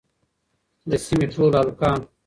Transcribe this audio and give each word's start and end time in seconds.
د 0.89 0.91
سيمې 1.05 1.27
ټول 1.33 1.51
هلکان 1.61 1.99